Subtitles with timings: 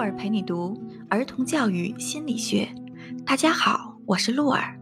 [0.00, 2.68] 儿陪你读儿童教育心理学。
[3.26, 4.78] 大家好，我是露儿。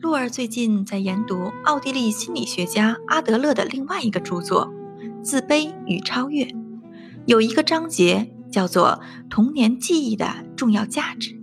[0.00, 4.72] 露儿最近在研读奥地利心理学家阿德勒的另外一个著作
[5.22, 6.44] 《自卑与超越》，
[7.26, 11.38] 有一个章节叫做“童年记忆的重要价值”。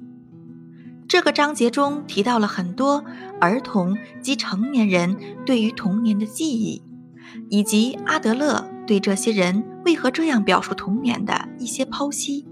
[1.08, 3.06] 这个章节中提到了很多
[3.40, 5.16] 儿童及成年人
[5.46, 6.82] 对于童年的记忆，
[7.50, 12.48] 以及阿德勒对这些人为何这样表述童年的一些剖析。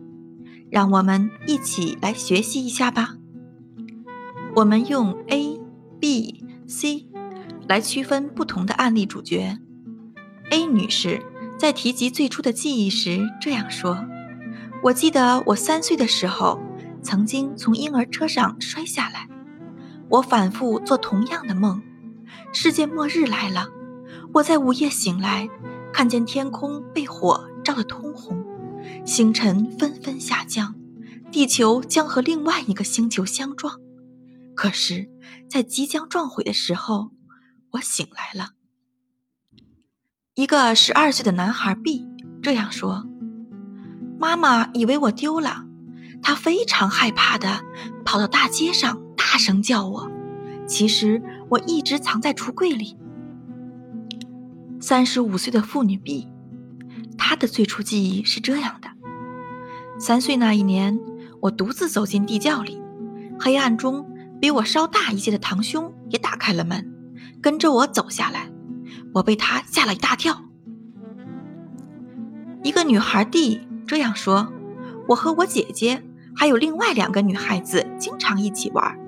[0.69, 3.15] 让我们一起来学习一下吧。
[4.55, 5.57] 我们用 A、
[6.01, 7.07] B、C
[7.67, 9.57] 来区分不同的案例主角。
[10.51, 11.21] A 女士
[11.57, 14.05] 在提及最初的记忆时这样说
[14.83, 16.59] ：“我记得我三岁的时候。”
[17.01, 19.29] 曾经从婴儿车上摔下来，
[20.09, 21.83] 我反复做同样的梦，
[22.51, 23.67] 世界末日来了。
[24.33, 25.47] 我在午夜醒来，
[25.93, 28.43] 看见天空被火照得通红，
[29.05, 30.73] 星辰纷纷下降，
[31.31, 33.79] 地球将和另外一个星球相撞。
[34.55, 35.07] 可是，
[35.47, 37.11] 在即将撞毁的时候，
[37.73, 38.53] 我醒来了。
[40.33, 42.07] 一个十二岁的男孩 B
[42.41, 43.07] 这样说
[44.19, 45.65] ：“妈妈以为我丢了。”
[46.23, 47.61] 他非常害怕的
[48.03, 50.11] 跑到大街上，大声叫我。
[50.67, 52.97] 其实我一直藏在橱柜里。
[54.81, 56.27] 三十五岁的妇女 B，
[57.17, 58.89] 她的最初记忆是这样的：
[59.97, 60.99] 三岁那一年，
[61.41, 62.81] 我独自走进地窖里，
[63.39, 64.05] 黑暗中
[64.39, 66.93] 比我稍大一些的堂兄也打开了门，
[67.41, 68.49] 跟着我走下来。
[69.13, 70.43] 我被他吓了一大跳。
[72.63, 74.51] 一个女孩 D 这样说
[75.07, 76.03] ：“我和我姐姐。”
[76.37, 78.99] 还有另外两个女孩子经常一起玩。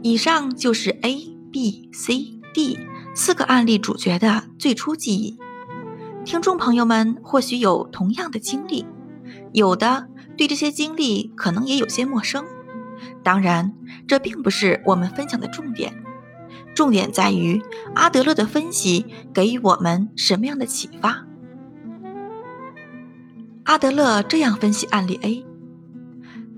[0.00, 2.78] 以上就是 A、B、C、D
[3.14, 5.36] 四个案例主角的最初记忆。
[6.24, 8.86] 听众朋友们或许有同样的经历，
[9.52, 12.44] 有的对这些经历可能也有些陌生。
[13.22, 13.74] 当然，
[14.06, 16.02] 这并不是我们分享的重点。
[16.74, 17.62] 重点在于
[17.94, 21.26] 阿德勒的分析给予我们什么样的启发。
[23.64, 25.44] 阿德勒这样分析案例 A。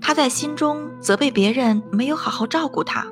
[0.01, 3.07] 他在心中责备别人没有好好照顾他，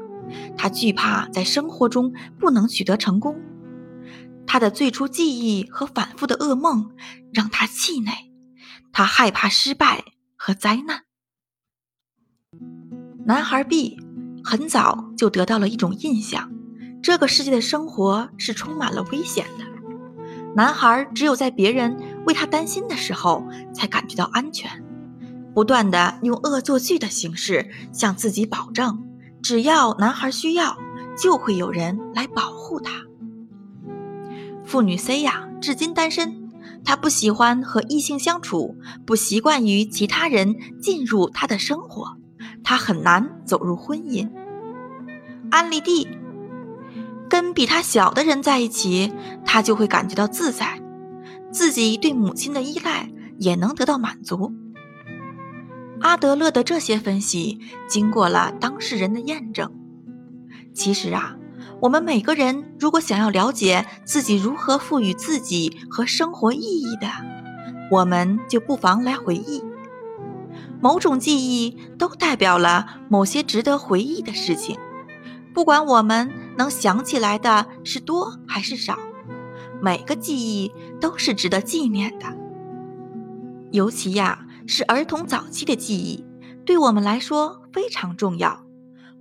[0.57, 3.41] 他惧怕在生活中不能取得成功，
[4.45, 6.91] 他的最初记忆和反复的噩梦
[7.34, 8.26] 让他气馁，
[8.97, 11.03] 他害怕失败和灾难。
[13.27, 13.99] 男孩 B
[14.43, 16.51] 很早就得到了一种印象：
[17.03, 19.65] 这个世界的生活是充满了危险的。
[20.55, 24.83] 男孩只有在别人为他担心的时候，才感觉到安全。
[25.53, 29.07] 不断的用恶作剧的形式向自己保证，
[29.43, 30.75] 只要男孩需要，
[31.15, 33.03] 就会有人来保护他。
[34.65, 36.46] 妇女 C 呀，至今单身，
[36.87, 42.15] 他不喜欢和异性相处，不习惯于其他人进入他的生活，
[42.63, 44.31] 他很难走入婚姻。
[45.51, 46.07] 安利 D，
[47.29, 49.11] 跟比他小的人在一起，
[49.45, 50.81] 他就会感觉到自在，
[51.51, 54.53] 自己对母亲的依赖也能得到满足。
[55.99, 57.59] 阿德勒的这些分析
[57.89, 59.73] 经过了当事人的验证。
[60.73, 61.35] 其实啊，
[61.79, 67.07] 我们每个人如果想要了解自己如何赋予自己和生活意义的，
[67.91, 69.63] 我们就不妨来回忆。
[70.81, 74.77] 某种记忆都代表了某些值得回忆的事情，
[75.53, 78.97] 不管我们能想起来的是多还是少，
[79.81, 82.25] 每个记忆都是值得纪念的。
[83.71, 84.44] 尤其呀。
[84.69, 86.25] 是儿童早期的记忆，
[86.65, 88.65] 对我们来说非常重要。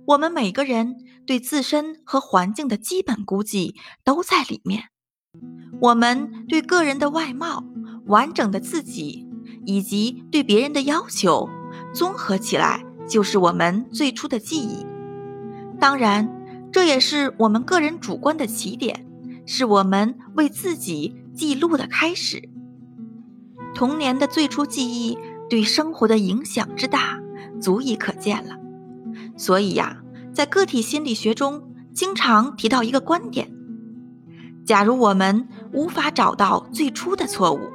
[0.03, 4.85] 我们每个人对自身和环境的基本估计都在里面。
[5.79, 7.63] 我们对个人的外貌、
[8.07, 9.27] 完整的自己
[9.65, 11.47] 以及对别人的要求，
[11.93, 14.83] 综合起来就是我们最初的记忆。
[15.79, 16.27] 当然，
[16.71, 19.05] 这也是我们个人主观的起点，
[19.45, 22.49] 是我们为自己记录的开始。
[23.75, 25.15] 童年的最初记忆。
[25.49, 27.21] 对生活的影响之大，
[27.61, 28.57] 足以可见了。
[29.37, 30.03] 所以呀，
[30.37, 31.63] 在个体心理学中，
[31.95, 33.51] 经常提到一个观点：
[34.67, 37.71] 假如我们无法找到最初的错误，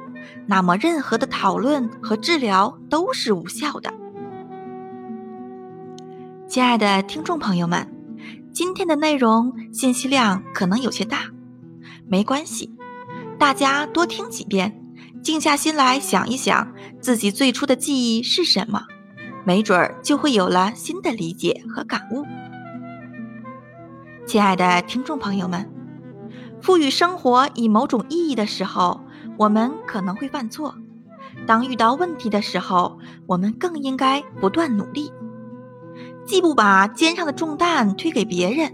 [0.47, 3.93] 那么任何的讨论和治疗都是无效的。
[6.47, 7.85] 亲爱的听众朋友们，
[8.53, 11.23] 今天的内容信息量可能有些大，
[12.07, 12.73] 没关系，
[13.37, 14.81] 大家多听几遍。
[15.21, 18.83] 静下心来想一想，自己最初的记忆是什么，
[19.43, 22.23] 没准儿就会有了新的理解和感悟。
[24.25, 25.69] 亲爱的听众朋友们，
[26.61, 29.01] 赋予生活以某种意义的时候，
[29.37, 30.75] 我们可能会犯错，
[31.45, 32.97] 当遇到问题的时候，
[33.27, 35.11] 我们更应该不断努力，
[36.25, 38.73] 既不把肩上的重担推给别人，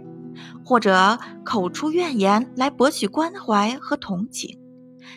[0.63, 4.57] 或者口出怨言来博取关怀和同情，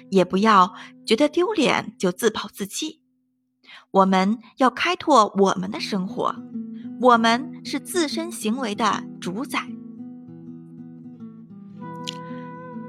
[0.09, 0.73] 也不要
[1.05, 3.01] 觉得丢脸就自暴自弃。
[3.91, 6.35] 我们要开拓我们的生活，
[7.03, 9.69] 我们是自身行为的主宰。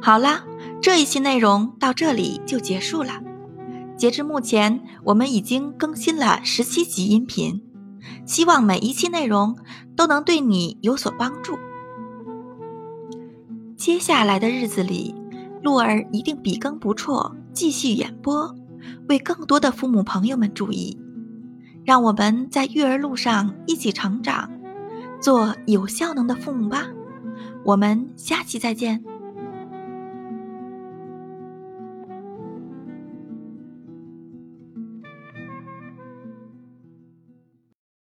[0.06, 0.44] 好啦，
[0.82, 3.22] 这一期内容到这里就结束了。
[3.96, 7.64] 截至目前，我们已经更新了十七集音频，
[8.26, 9.56] 希望每一期内容
[9.96, 11.58] 都能对你有所帮助。
[13.78, 15.16] 接下来的日子里，
[15.62, 18.54] 鹿儿一定笔耕不辍，继续演播，
[19.08, 21.00] 为更多的父母朋友们注意。
[21.86, 24.52] 让我们在育儿路上一起成长，
[25.22, 26.88] 做有效能的父母吧。
[27.64, 29.02] 我们下期再见。